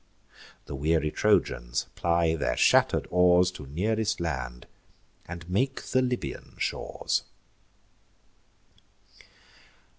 [0.65, 4.65] The weary Trojans ply their shatter'd oars To nearest land,
[5.27, 7.21] and make the Libyan shores.